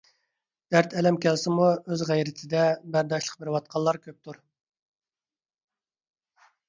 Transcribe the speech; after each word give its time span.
دەرت 0.75 0.93
ئەلەم 1.01 1.17
كەلسىمۇ 1.25 1.67
ئۆز 1.73 2.03
غەيرىتدە 2.11 2.63
بەرداشلىق 2.95 3.35
بىرۋاتقانلار 3.43 4.01
كۆپتۇر 4.07 4.41